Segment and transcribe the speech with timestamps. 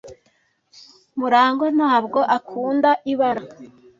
[1.17, 3.43] Murangwa ntabwo akunda ibara.